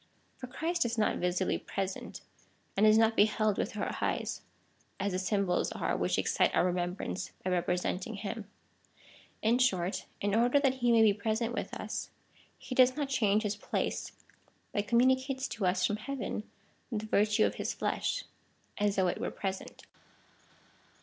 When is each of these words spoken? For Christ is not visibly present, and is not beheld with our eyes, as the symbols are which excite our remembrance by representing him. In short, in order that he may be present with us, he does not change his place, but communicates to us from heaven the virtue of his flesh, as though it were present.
For 0.35 0.47
Christ 0.47 0.83
is 0.83 0.97
not 0.97 1.17
visibly 1.17 1.59
present, 1.59 2.21
and 2.75 2.87
is 2.87 2.97
not 2.97 3.15
beheld 3.15 3.59
with 3.59 3.77
our 3.77 3.95
eyes, 4.01 4.41
as 4.99 5.11
the 5.11 5.19
symbols 5.19 5.71
are 5.73 5.95
which 5.95 6.17
excite 6.17 6.49
our 6.55 6.65
remembrance 6.65 7.33
by 7.43 7.51
representing 7.51 8.15
him. 8.15 8.47
In 9.43 9.59
short, 9.59 10.07
in 10.19 10.33
order 10.33 10.59
that 10.59 10.73
he 10.79 10.91
may 10.91 11.03
be 11.03 11.13
present 11.13 11.53
with 11.53 11.71
us, 11.75 12.09
he 12.57 12.73
does 12.73 12.97
not 12.97 13.09
change 13.09 13.43
his 13.43 13.55
place, 13.55 14.11
but 14.71 14.87
communicates 14.87 15.47
to 15.49 15.67
us 15.67 15.85
from 15.85 15.97
heaven 15.97 16.49
the 16.91 17.05
virtue 17.05 17.45
of 17.45 17.53
his 17.61 17.71
flesh, 17.75 18.23
as 18.79 18.95
though 18.95 19.07
it 19.07 19.21
were 19.21 19.29
present. 19.29 19.85